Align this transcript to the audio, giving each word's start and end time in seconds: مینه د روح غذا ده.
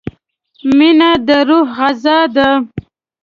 مینه 0.77 1.11
د 1.27 1.27
روح 1.47 1.67
غذا 1.77 2.17
ده. 2.35 2.49